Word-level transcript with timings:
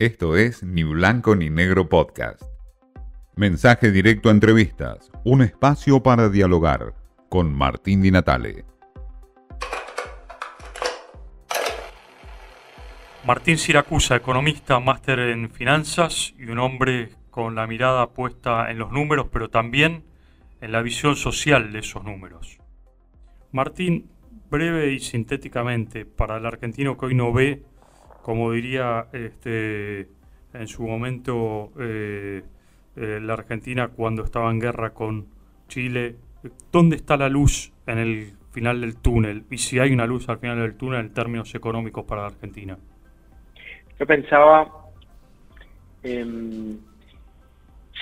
Esto 0.00 0.36
es 0.36 0.62
Ni 0.62 0.84
Blanco 0.84 1.34
ni 1.34 1.50
Negro 1.50 1.88
Podcast. 1.88 2.44
Mensaje 3.34 3.90
directo 3.90 4.28
a 4.28 4.32
entrevistas, 4.32 5.10
un 5.24 5.42
espacio 5.42 6.04
para 6.04 6.28
dialogar 6.28 6.94
con 7.28 7.52
Martín 7.52 8.00
Di 8.00 8.12
Natale. 8.12 8.64
Martín 13.26 13.58
Siracusa, 13.58 14.14
economista, 14.14 14.78
máster 14.78 15.18
en 15.18 15.50
finanzas 15.50 16.32
y 16.38 16.44
un 16.44 16.60
hombre 16.60 17.10
con 17.32 17.56
la 17.56 17.66
mirada 17.66 18.10
puesta 18.10 18.70
en 18.70 18.78
los 18.78 18.92
números, 18.92 19.26
pero 19.32 19.50
también 19.50 20.04
en 20.60 20.70
la 20.70 20.80
visión 20.80 21.16
social 21.16 21.72
de 21.72 21.80
esos 21.80 22.04
números. 22.04 22.58
Martín, 23.50 24.12
breve 24.48 24.92
y 24.92 25.00
sintéticamente, 25.00 26.04
para 26.04 26.36
el 26.36 26.46
argentino 26.46 26.96
que 26.96 27.06
hoy 27.06 27.16
no 27.16 27.32
ve 27.32 27.64
como 28.22 28.52
diría 28.52 29.06
este, 29.12 30.08
en 30.54 30.66
su 30.66 30.86
momento 30.86 31.72
eh, 31.78 32.42
eh, 32.96 33.20
la 33.22 33.34
Argentina 33.34 33.88
cuando 33.88 34.24
estaba 34.24 34.50
en 34.50 34.60
guerra 34.60 34.90
con 34.90 35.26
Chile, 35.68 36.16
¿dónde 36.72 36.96
está 36.96 37.16
la 37.16 37.28
luz 37.28 37.72
en 37.86 37.98
el 37.98 38.32
final 38.52 38.80
del 38.80 38.96
túnel? 38.96 39.44
Y 39.50 39.58
si 39.58 39.78
hay 39.78 39.92
una 39.92 40.06
luz 40.06 40.28
al 40.28 40.38
final 40.38 40.58
del 40.60 40.76
túnel 40.76 41.00
en 41.00 41.14
términos 41.14 41.54
económicos 41.54 42.04
para 42.04 42.22
la 42.22 42.28
Argentina. 42.28 42.76
Yo 43.98 44.06
pensaba 44.06 44.72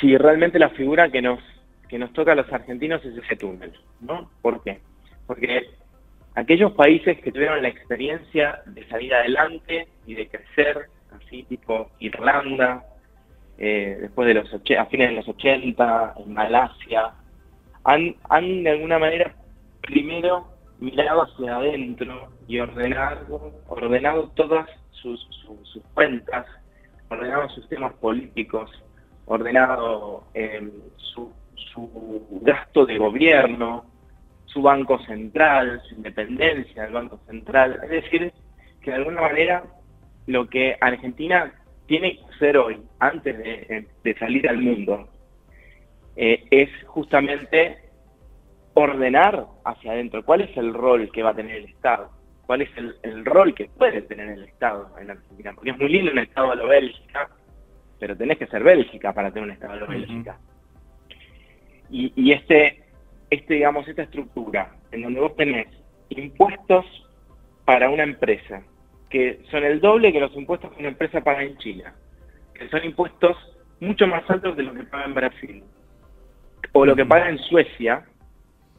si 0.00 0.16
realmente 0.16 0.58
la 0.58 0.70
figura 0.70 1.10
que 1.10 1.22
nos, 1.22 1.40
que 1.88 1.98
nos 1.98 2.12
toca 2.12 2.32
a 2.32 2.34
los 2.34 2.52
argentinos 2.52 3.04
es 3.04 3.16
ese 3.16 3.36
túnel, 3.36 3.72
¿no? 4.00 4.30
¿Por 4.42 4.62
qué? 4.62 4.80
Porque 5.26 5.70
aquellos 6.34 6.72
países 6.72 7.18
que 7.20 7.32
tuvieron 7.32 7.62
la 7.62 7.68
experiencia 7.68 8.60
de 8.66 8.86
salir 8.88 9.14
adelante 9.14 9.88
y 10.06 10.14
de 10.14 10.28
crecer, 10.28 10.86
así 11.10 11.42
tipo 11.44 11.90
Irlanda, 11.98 12.84
eh, 13.58 13.98
después 14.00 14.28
de 14.28 14.34
los 14.34 14.52
a 14.52 14.86
fines 14.86 15.10
de 15.10 15.16
los 15.16 15.28
80, 15.28 16.14
en 16.18 16.32
Malasia, 16.32 17.12
han, 17.84 18.14
han 18.28 18.62
de 18.62 18.70
alguna 18.70 18.98
manera 18.98 19.34
primero 19.80 20.46
mirado 20.78 21.22
hacia 21.22 21.56
adentro 21.56 22.28
y 22.46 22.58
ordenado, 22.58 23.52
ordenado 23.68 24.30
todas 24.34 24.68
sus, 24.90 25.26
sus, 25.44 25.82
cuentas, 25.94 26.46
ordenado 27.08 27.48
sus 27.50 27.68
temas 27.68 27.92
políticos, 27.94 28.70
ordenado 29.26 30.24
eh, 30.34 30.70
su, 30.96 31.32
su 31.54 32.40
gasto 32.42 32.84
de 32.84 32.98
gobierno, 32.98 33.84
su 34.46 34.62
banco 34.62 34.98
central, 35.04 35.80
su 35.88 35.96
independencia 35.96 36.84
del 36.84 36.92
banco 36.92 37.18
central. 37.26 37.78
Es 37.84 37.90
decir, 37.90 38.32
que 38.80 38.90
de 38.90 38.96
alguna 38.96 39.20
manera 39.20 39.64
lo 40.26 40.48
que 40.48 40.76
Argentina 40.80 41.52
tiene 41.86 42.16
que 42.16 42.24
hacer 42.34 42.56
hoy, 42.56 42.78
antes 42.98 43.36
de, 43.38 44.14
salir 44.18 44.48
al 44.48 44.58
mundo, 44.58 45.08
eh, 46.16 46.44
es 46.50 46.68
justamente 46.86 47.78
ordenar 48.74 49.46
hacia 49.64 49.92
adentro 49.92 50.24
cuál 50.24 50.42
es 50.42 50.56
el 50.56 50.74
rol 50.74 51.10
que 51.12 51.22
va 51.22 51.30
a 51.30 51.34
tener 51.34 51.56
el 51.56 51.64
Estado, 51.66 52.10
cuál 52.46 52.62
es 52.62 52.70
el, 53.02 53.24
rol 53.24 53.54
que 53.54 53.66
puede 53.66 54.02
tener 54.02 54.28
el 54.30 54.44
Estado 54.44 54.90
en 55.00 55.10
Argentina. 55.10 55.52
Porque 55.54 55.70
es 55.70 55.78
muy 55.78 55.88
lindo 55.88 56.12
un 56.12 56.18
Estado 56.18 56.52
a 56.52 56.56
lo 56.56 56.66
Bélgica, 56.66 57.30
pero 57.98 58.16
tenés 58.16 58.38
que 58.38 58.46
ser 58.46 58.62
Bélgica 58.62 59.12
para 59.12 59.30
tener 59.30 59.48
un 59.48 59.54
Estado 59.54 59.74
a 59.74 59.76
lo 59.76 59.86
Bélgica. 59.86 60.38
y, 61.90 62.12
y 62.16 62.32
este 62.32 62.86
este, 63.30 63.54
digamos, 63.54 63.86
esta 63.88 64.02
estructura 64.02 64.72
en 64.92 65.02
donde 65.02 65.20
vos 65.20 65.34
tenés 65.36 65.66
impuestos 66.10 66.84
para 67.64 67.90
una 67.90 68.04
empresa, 68.04 68.62
que 69.10 69.40
son 69.50 69.64
el 69.64 69.80
doble 69.80 70.12
que 70.12 70.20
los 70.20 70.34
impuestos 70.34 70.72
que 70.72 70.80
una 70.80 70.88
empresa 70.88 71.22
paga 71.22 71.42
en 71.42 71.56
China, 71.58 71.94
que 72.54 72.68
son 72.68 72.84
impuestos 72.84 73.36
mucho 73.80 74.06
más 74.06 74.28
altos 74.28 74.56
de 74.56 74.62
lo 74.62 74.74
que 74.74 74.84
paga 74.84 75.04
en 75.04 75.14
Brasil, 75.14 75.64
o 76.72 76.84
lo 76.84 76.96
que 76.96 77.06
paga 77.06 77.28
en 77.28 77.38
Suecia, 77.38 78.04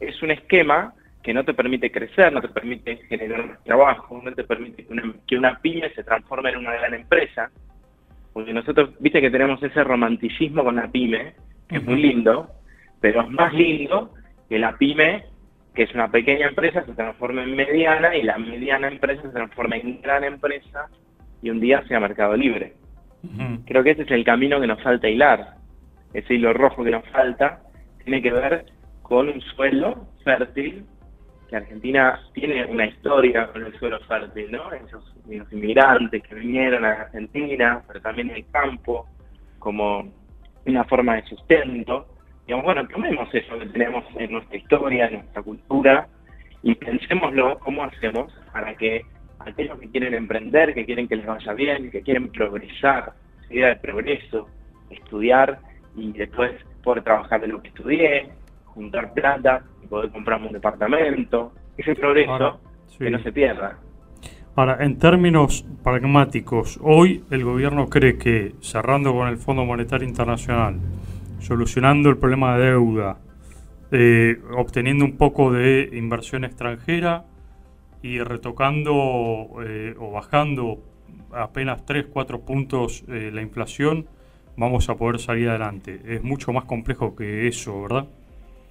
es 0.00 0.22
un 0.22 0.30
esquema 0.30 0.94
que 1.22 1.34
no 1.34 1.44
te 1.44 1.54
permite 1.54 1.90
crecer, 1.90 2.32
no 2.32 2.40
te 2.40 2.48
permite 2.48 2.96
generar 3.08 3.46
más 3.46 3.64
trabajo, 3.64 4.20
no 4.22 4.32
te 4.32 4.44
permite 4.44 4.84
que 4.86 4.92
una, 4.92 5.14
que 5.26 5.36
una 5.36 5.58
pyme 5.60 5.90
se 5.90 6.04
transforme 6.04 6.50
en 6.50 6.58
una 6.58 6.72
gran 6.72 6.94
empresa, 6.94 7.50
porque 8.32 8.52
nosotros, 8.52 8.90
viste 9.00 9.20
que 9.20 9.30
tenemos 9.30 9.62
ese 9.62 9.82
romanticismo 9.82 10.62
con 10.62 10.76
la 10.76 10.88
pyme, 10.88 11.34
que 11.68 11.76
es 11.76 11.84
muy 11.84 12.00
lindo, 12.00 12.48
pero 13.00 13.22
es 13.22 13.30
más 13.30 13.52
lindo 13.52 14.14
que 14.48 14.58
la 14.58 14.76
pyme, 14.76 15.24
que 15.74 15.84
es 15.84 15.94
una 15.94 16.10
pequeña 16.10 16.48
empresa, 16.48 16.84
se 16.84 16.92
transforme 16.92 17.42
en 17.42 17.54
mediana 17.54 18.16
y 18.16 18.22
la 18.22 18.38
mediana 18.38 18.88
empresa 18.88 19.22
se 19.22 19.28
transforma 19.28 19.76
en 19.76 20.00
gran 20.00 20.24
empresa 20.24 20.88
y 21.42 21.50
un 21.50 21.60
día 21.60 21.84
sea 21.86 22.00
mercado 22.00 22.36
libre. 22.36 22.74
Creo 23.66 23.82
que 23.82 23.90
ese 23.90 24.02
es 24.02 24.10
el 24.10 24.24
camino 24.24 24.60
que 24.60 24.66
nos 24.66 24.82
falta 24.82 25.08
hilar. 25.08 25.54
Ese 26.12 26.34
hilo 26.34 26.52
rojo 26.52 26.84
que 26.84 26.90
nos 26.90 27.06
falta 27.10 27.60
tiene 28.02 28.22
que 28.22 28.32
ver 28.32 28.66
con 29.02 29.28
un 29.28 29.40
suelo 29.40 30.08
fértil, 30.24 30.84
que 31.48 31.56
Argentina 31.56 32.20
tiene 32.32 32.64
una 32.66 32.86
historia 32.86 33.48
con 33.48 33.64
el 33.64 33.78
suelo 33.78 33.98
fértil, 34.00 34.52
¿no? 34.52 34.72
Esos, 34.72 35.14
los 35.28 35.52
inmigrantes 35.52 36.22
que 36.22 36.34
vinieron 36.34 36.84
a 36.84 36.92
Argentina, 36.92 37.82
pero 37.86 38.00
también 38.00 38.30
el 38.30 38.44
campo, 38.50 39.06
como 39.58 40.12
una 40.66 40.84
forma 40.84 41.16
de 41.16 41.22
sustento 41.24 42.06
digamos, 42.48 42.64
bueno, 42.64 42.88
tomemos 42.88 43.28
eso 43.34 43.58
que 43.58 43.66
tenemos 43.66 44.04
en 44.16 44.32
nuestra 44.32 44.56
historia, 44.56 45.06
en 45.08 45.14
nuestra 45.16 45.42
cultura, 45.42 46.08
y 46.62 46.74
pensémoslo 46.76 47.58
cómo 47.58 47.84
hacemos 47.84 48.32
para 48.50 48.74
que 48.74 49.02
aquellos 49.40 49.78
que 49.78 49.90
quieren 49.90 50.14
emprender, 50.14 50.72
que 50.72 50.86
quieren 50.86 51.06
que 51.06 51.16
les 51.16 51.26
vaya 51.26 51.52
bien, 51.52 51.90
que 51.90 52.00
quieren 52.00 52.30
progresar, 52.30 53.12
idea 53.50 53.68
de 53.68 53.76
progreso, 53.76 54.48
estudiar 54.88 55.58
y 55.94 56.10
después 56.12 56.52
poder 56.82 57.04
trabajar 57.04 57.42
de 57.42 57.48
lo 57.48 57.60
que 57.60 57.68
estudié, 57.68 58.30
juntar 58.64 59.12
plata 59.12 59.62
y 59.84 59.86
poder 59.86 60.10
comprarme 60.10 60.46
un 60.46 60.54
departamento, 60.54 61.52
ese 61.76 61.94
progreso 61.94 62.60
que 62.98 63.10
no 63.10 63.18
se 63.18 63.30
pierda. 63.30 63.76
Ahora, 64.56 64.78
en 64.80 64.98
términos 64.98 65.66
pragmáticos, 65.84 66.80
hoy 66.82 67.22
el 67.30 67.44
gobierno 67.44 67.90
cree 67.90 68.16
que 68.16 68.54
cerrando 68.60 69.12
con 69.12 69.28
el 69.28 69.36
Fondo 69.36 69.66
Monetario 69.66 70.08
Internacional, 70.08 70.80
solucionando 71.40 72.10
el 72.10 72.18
problema 72.18 72.56
de 72.56 72.66
deuda, 72.70 73.18
eh, 73.90 74.38
obteniendo 74.56 75.04
un 75.04 75.16
poco 75.16 75.52
de 75.52 75.88
inversión 75.92 76.44
extranjera 76.44 77.24
y 78.02 78.20
retocando 78.20 79.48
eh, 79.64 79.94
o 79.98 80.12
bajando 80.12 80.78
apenas 81.32 81.84
3, 81.86 82.06
4 82.12 82.40
puntos 82.40 83.04
eh, 83.08 83.30
la 83.32 83.42
inflación, 83.42 84.06
vamos 84.56 84.88
a 84.88 84.96
poder 84.96 85.18
salir 85.20 85.48
adelante. 85.48 86.00
Es 86.06 86.22
mucho 86.22 86.52
más 86.52 86.64
complejo 86.64 87.16
que 87.16 87.48
eso, 87.48 87.82
¿verdad? 87.82 88.06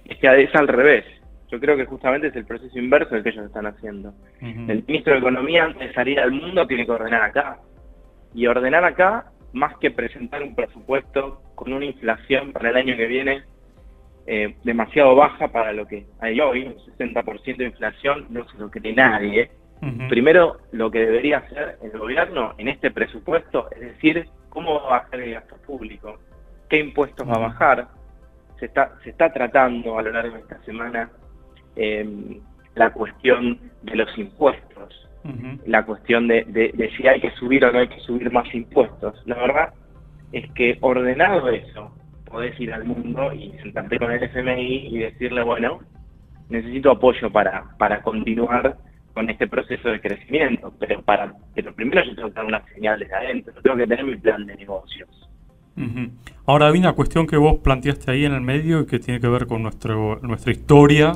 Es 0.04 0.18
que 0.18 0.42
es 0.42 0.54
al 0.54 0.68
revés. 0.68 1.04
Yo 1.50 1.58
creo 1.58 1.76
que 1.76 1.86
justamente 1.86 2.28
es 2.28 2.36
el 2.36 2.44
proceso 2.44 2.78
inverso 2.78 3.14
del 3.14 3.24
que 3.24 3.30
ellos 3.30 3.46
están 3.46 3.66
haciendo. 3.66 4.12
El 4.40 4.84
ministro 4.86 5.14
de 5.14 5.18
Economía, 5.18 5.64
antes 5.64 5.88
de 5.88 5.94
salir 5.94 6.20
al 6.20 6.30
mundo, 6.30 6.66
tiene 6.66 6.84
que 6.84 6.92
ordenar 6.92 7.22
acá. 7.22 7.58
Y 8.34 8.46
ordenar 8.46 8.84
acá 8.84 9.32
más 9.52 9.76
que 9.78 9.90
presentar 9.90 10.42
un 10.42 10.54
presupuesto 10.54 11.42
con 11.54 11.72
una 11.72 11.84
inflación 11.84 12.52
para 12.52 12.70
el 12.70 12.76
año 12.76 12.96
que 12.96 13.06
viene 13.06 13.42
eh, 14.26 14.56
demasiado 14.62 15.14
baja 15.14 15.48
para 15.48 15.72
lo 15.72 15.86
que 15.86 16.06
hay 16.20 16.38
hoy, 16.38 16.64
un 16.64 16.74
60% 16.74 17.56
de 17.56 17.64
inflación, 17.64 18.26
no 18.28 18.46
se 18.48 18.58
lo 18.58 18.70
cree 18.70 18.92
nadie. 18.92 19.50
Primero, 20.08 20.58
lo 20.72 20.90
que 20.90 20.98
debería 20.98 21.38
hacer 21.38 21.78
el 21.82 21.96
gobierno 21.96 22.52
en 22.58 22.66
este 22.66 22.90
presupuesto 22.90 23.70
es 23.70 23.80
decir 23.80 24.28
cómo 24.48 24.74
va 24.74 24.80
a 24.80 25.02
bajar 25.02 25.20
el 25.20 25.34
gasto 25.34 25.56
público, 25.64 26.18
qué 26.68 26.80
impuestos 26.80 27.26
va 27.26 27.36
a 27.36 27.48
bajar. 27.48 27.88
Se 28.58 28.66
está, 28.66 28.98
se 29.04 29.10
está 29.10 29.32
tratando 29.32 29.96
a 29.98 30.02
lo 30.02 30.10
largo 30.10 30.34
de 30.34 30.40
esta 30.42 30.60
semana 30.64 31.10
eh, 31.76 32.40
la 32.74 32.92
cuestión 32.92 33.58
de 33.82 33.96
los 33.96 34.18
impuestos 34.18 35.07
la 35.66 35.84
cuestión 35.84 36.28
de, 36.28 36.90
si 36.96 37.06
hay 37.06 37.20
que 37.20 37.30
subir 37.32 37.64
o 37.64 37.72
no 37.72 37.80
hay 37.80 37.88
que 37.88 38.00
subir 38.00 38.30
más 38.32 38.52
impuestos. 38.54 39.20
La 39.26 39.36
verdad 39.36 39.74
es 40.32 40.50
que 40.52 40.78
ordenado 40.80 41.48
eso, 41.48 41.90
podés 42.24 42.58
ir 42.60 42.72
al 42.72 42.84
mundo 42.84 43.32
y 43.32 43.52
sentarte 43.62 43.98
con 43.98 44.12
el 44.12 44.22
FMI 44.22 44.88
y 44.88 44.98
decirle, 44.98 45.42
bueno, 45.42 45.80
necesito 46.48 46.90
apoyo 46.90 47.30
para, 47.30 47.64
para 47.78 48.02
continuar 48.02 48.76
con 49.14 49.28
este 49.30 49.48
proceso 49.48 49.88
de 49.88 50.00
crecimiento, 50.00 50.72
pero 50.78 51.02
para 51.02 51.34
pero 51.54 51.74
primero 51.74 52.04
yo 52.04 52.14
tengo 52.14 52.28
que 52.28 52.34
dar 52.34 52.44
una 52.44 52.64
señal 52.74 52.98
desde 53.00 53.14
adentro, 53.14 53.52
tengo 53.62 53.76
que 53.76 53.86
tener 53.86 54.04
mi 54.04 54.16
plan 54.16 54.46
de 54.46 54.56
negocios. 54.56 55.08
Ahora 56.46 56.68
hay 56.68 56.78
una 56.78 56.92
cuestión 56.92 57.26
que 57.26 57.36
vos 57.36 57.58
planteaste 57.58 58.10
ahí 58.10 58.24
en 58.24 58.32
el 58.32 58.40
medio 58.40 58.80
y 58.80 58.86
que 58.86 58.98
tiene 58.98 59.20
que 59.20 59.28
ver 59.28 59.46
con 59.46 59.62
nuestro, 59.62 60.18
nuestra 60.22 60.50
historia 60.50 61.12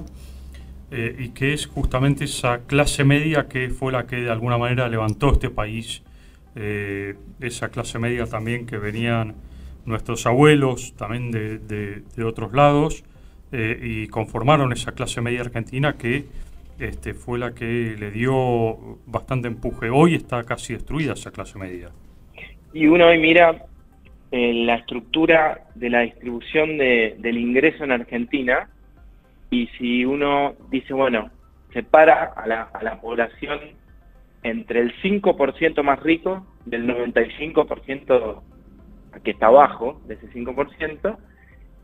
eh, 0.95 1.17
y 1.19 1.29
que 1.31 1.55
es 1.55 1.67
justamente 1.67 2.25
esa 2.25 2.67
clase 2.67 3.03
media 3.03 3.49
que 3.49 3.71
fue 3.71 3.93
la 3.93 4.07
que 4.07 4.17
de 4.17 4.31
alguna 4.31 4.59
manera 4.59 4.91
levantó 4.91 5.33
este 5.33 5.49
país, 5.49 6.03
eh, 6.55 7.15
esa 7.41 7.71
clase 7.71 7.99
media 7.99 8.27
también 8.27 8.67
que 8.67 8.77
venían 8.77 9.35
nuestros 9.87 10.27
abuelos 10.27 10.95
también 10.95 11.31
de, 11.31 12.25
otros 12.25 12.53
lados 12.53 13.05
eh, 13.53 13.81
y 13.83 14.09
conformaron 14.09 14.71
esa 14.75 14.93
clase 14.93 15.23
media 15.23 15.41
argentina 15.41 15.97
que 15.97 16.27
este, 16.79 17.15
fue 17.15 17.39
la 17.39 17.55
que 17.55 17.97
le 17.99 18.11
dio 18.11 18.99
bastante 19.07 19.49
empuje. 19.49 19.89
Hoy 19.89 20.15
está 20.15 20.45
casi 20.45 20.75
destruida 20.75 21.15
esa 21.15 21.31
clase 21.31 21.59
media. 21.59 21.89
Y 22.75 22.87
uno 22.87 23.07
hoy 23.07 23.19
mira 23.19 23.65
la 24.31 24.75
estructura 24.75 25.69
de 25.75 25.89
la 25.89 26.01
distribución 26.01 26.77
del 26.77 27.39
ingreso 27.39 27.85
en 27.85 27.93
Argentina 27.93 28.69
y 29.53 29.67
si 29.79 30.05
uno 30.07 30.55
dice, 30.71 30.95
bueno, 30.95 31.31
separa 31.75 32.33
a 32.35 32.47
la, 32.47 32.63
a 32.63 32.83
la 32.83 33.01
población 33.03 33.61
entre 34.43 34.81
el 34.81 34.95
5% 35.03 35.83
más 35.83 36.01
rico 36.01 36.47
del 36.65 36.89
95% 36.89 38.43
que 39.23 39.31
está 39.31 39.49
abajo 39.49 40.01
de 40.07 40.15
ese 40.15 40.33
5%, 40.33 41.19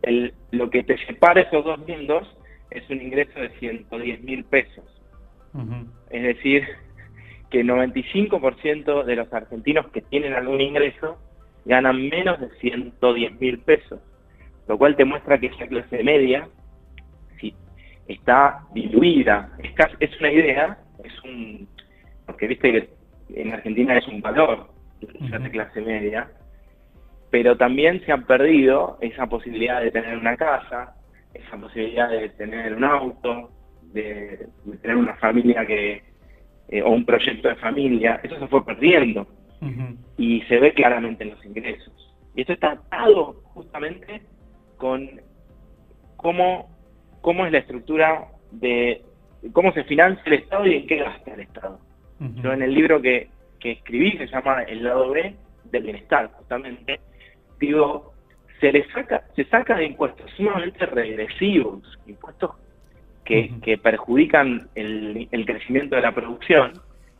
el, 0.00 0.32
lo 0.50 0.70
que 0.70 0.82
te 0.82 0.96
separa 1.06 1.42
esos 1.42 1.62
dos 1.62 1.78
mundos 1.86 2.26
es 2.70 2.88
un 2.88 3.02
ingreso 3.02 3.38
de 3.38 3.50
110 3.58 4.22
mil 4.22 4.44
pesos. 4.44 4.86
Es 6.08 6.22
decir, 6.22 6.66
que 7.50 7.60
el 7.60 7.68
95% 7.68 9.04
de 9.04 9.16
los 9.16 9.30
argentinos 9.30 9.88
que 9.88 10.00
tienen 10.00 10.32
algún 10.32 10.62
ingreso 10.62 11.18
ganan 11.66 12.08
menos 12.08 12.40
de 12.40 12.48
110 12.60 13.38
mil 13.38 13.58
pesos, 13.58 14.00
lo 14.68 14.78
cual 14.78 14.96
te 14.96 15.04
muestra 15.04 15.38
que 15.38 15.48
esa 15.48 15.66
clase 15.66 16.02
media 16.02 16.48
está 18.08 18.60
diluida. 18.74 19.50
Es, 19.62 19.70
es 20.00 20.20
una 20.20 20.32
idea, 20.32 20.78
es 21.04 21.22
un 21.22 21.68
porque 22.26 22.46
viste 22.46 22.72
que 22.72 22.88
en 23.40 23.52
Argentina 23.52 23.96
es 23.96 24.06
un 24.06 24.20
valor 24.20 24.68
la 25.30 25.50
clase 25.50 25.80
media, 25.80 26.30
pero 27.30 27.56
también 27.56 28.04
se 28.04 28.12
han 28.12 28.24
perdido 28.24 28.98
esa 29.00 29.26
posibilidad 29.26 29.80
de 29.80 29.90
tener 29.90 30.18
una 30.18 30.36
casa, 30.36 30.94
esa 31.32 31.56
posibilidad 31.56 32.10
de 32.10 32.28
tener 32.30 32.74
un 32.74 32.84
auto, 32.84 33.50
de, 33.92 34.46
tener 34.82 34.96
una 34.96 35.14
familia 35.14 35.64
que 35.66 36.02
eh, 36.68 36.82
o 36.82 36.90
un 36.90 37.04
proyecto 37.06 37.48
de 37.48 37.56
familia, 37.56 38.20
eso 38.22 38.38
se 38.38 38.46
fue 38.48 38.64
perdiendo 38.64 39.26
y 40.18 40.42
se 40.42 40.58
ve 40.58 40.72
claramente 40.72 41.24
en 41.24 41.30
los 41.30 41.44
ingresos. 41.44 42.14
Y 42.34 42.42
esto 42.42 42.52
está 42.52 42.72
atado 42.72 43.40
justamente 43.54 44.22
con 44.76 45.20
cómo, 46.16 46.68
cómo 47.28 47.44
es 47.44 47.52
la 47.52 47.58
estructura 47.58 48.24
de 48.52 49.02
cómo 49.52 49.70
se 49.74 49.84
financia 49.84 50.22
el 50.24 50.32
Estado 50.32 50.66
y 50.66 50.76
en 50.76 50.86
qué 50.86 50.96
gasta 50.96 51.34
el 51.34 51.40
Estado. 51.40 51.78
Yo 52.42 52.54
en 52.54 52.62
el 52.62 52.72
libro 52.72 53.02
que, 53.02 53.28
que 53.60 53.72
escribí, 53.72 54.16
que 54.16 54.26
se 54.26 54.32
llama 54.32 54.62
El 54.62 54.82
lado 54.82 55.10
B 55.10 55.34
del 55.64 55.82
bienestar, 55.82 56.30
justamente, 56.32 56.98
digo, 57.60 58.14
se 58.60 58.72
le 58.72 58.90
saca, 58.92 59.24
se 59.36 59.44
saca 59.44 59.76
de 59.76 59.84
impuestos 59.84 60.30
sumamente 60.38 60.86
regresivos, 60.86 61.98
impuestos 62.06 62.52
que, 63.26 63.52
que 63.60 63.76
perjudican 63.76 64.70
el, 64.74 65.28
el, 65.30 65.44
crecimiento 65.44 65.96
de 65.96 66.00
la 66.00 66.14
producción, 66.14 66.72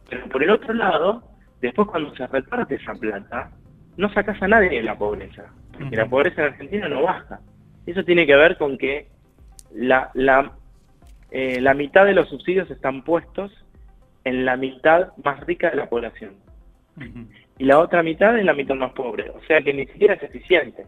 pero 0.08 0.26
por 0.30 0.42
el 0.42 0.48
otro 0.48 0.72
lado, 0.72 1.22
después 1.60 1.86
cuando 1.86 2.16
se 2.16 2.26
reparte 2.26 2.76
esa 2.76 2.94
plata, 2.94 3.50
no 3.98 4.10
sacas 4.14 4.40
a 4.40 4.48
nadie 4.48 4.70
de 4.70 4.82
la 4.84 4.96
pobreza, 4.96 5.52
porque 5.78 5.96
la 5.96 6.06
pobreza 6.06 6.40
en 6.40 6.52
Argentina 6.54 6.88
no 6.88 7.02
baja. 7.02 7.40
Eso 7.84 8.02
tiene 8.04 8.26
que 8.26 8.36
ver 8.36 8.56
con 8.56 8.78
que 8.78 9.17
la, 9.72 10.10
la, 10.14 10.52
eh, 11.30 11.60
la 11.60 11.74
mitad 11.74 12.04
de 12.04 12.14
los 12.14 12.28
subsidios 12.28 12.70
están 12.70 13.02
puestos 13.02 13.52
en 14.24 14.44
la 14.44 14.56
mitad 14.56 15.08
más 15.24 15.40
rica 15.46 15.70
de 15.70 15.76
la 15.76 15.88
población. 15.88 16.36
Y 17.58 17.64
la 17.64 17.78
otra 17.78 18.02
mitad 18.02 18.38
en 18.38 18.46
la 18.46 18.54
mitad 18.54 18.74
más 18.74 18.92
pobre. 18.92 19.30
O 19.30 19.40
sea 19.46 19.62
que 19.62 19.72
ni 19.72 19.86
siquiera 19.86 20.14
es 20.14 20.22
eficiente. 20.22 20.84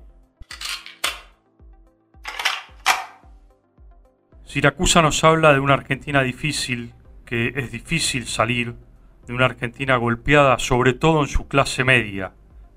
Siracusa 4.44 5.00
nos 5.00 5.23
habla 5.23 5.53
de 5.53 5.61
una 5.61 5.75
Argentina 5.75 6.23
difícil, 6.23 6.93
que 7.25 7.53
es 7.55 7.71
difícil 7.71 8.26
salir, 8.26 8.75
de 9.26 9.33
una 9.33 9.44
Argentina 9.44 9.97
golpeada 9.97 10.59
sobre 10.59 10.93
todo 10.93 11.21
en 11.21 11.29
su 11.29 11.47
clase 11.47 11.85
media, 11.85 12.33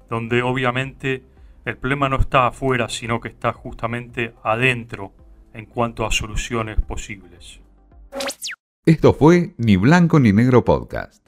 donde 0.08 0.44
obviamente 0.44 1.24
el 1.66 1.78
problema 1.78 2.10
no 2.10 2.18
está 2.18 2.46
afuera, 2.46 2.90
sino 2.90 3.20
que 3.20 3.30
está 3.30 3.54
justamente 3.54 4.34
adentro 4.44 5.14
en 5.54 5.66
cuanto 5.66 6.06
a 6.06 6.12
soluciones 6.12 6.80
posibles. 6.82 7.60
Esto 8.86 9.14
fue 9.14 9.54
Ni 9.58 9.78
Blanco 9.78 10.20
ni 10.20 10.34
Negro 10.34 10.66
Podcast. 10.66 11.23